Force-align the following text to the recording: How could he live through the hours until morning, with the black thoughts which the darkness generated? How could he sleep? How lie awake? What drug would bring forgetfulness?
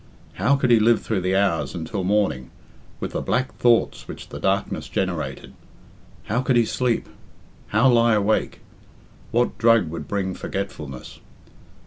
How 0.33 0.55
could 0.55 0.71
he 0.71 0.79
live 0.79 1.03
through 1.03 1.21
the 1.21 1.35
hours 1.35 1.75
until 1.75 2.03
morning, 2.03 2.49
with 2.99 3.11
the 3.11 3.21
black 3.21 3.53
thoughts 3.59 4.07
which 4.07 4.29
the 4.29 4.39
darkness 4.39 4.89
generated? 4.89 5.53
How 6.23 6.41
could 6.41 6.55
he 6.55 6.65
sleep? 6.65 7.07
How 7.67 7.87
lie 7.87 8.15
awake? 8.15 8.61
What 9.29 9.59
drug 9.59 9.91
would 9.91 10.07
bring 10.07 10.33
forgetfulness? 10.33 11.19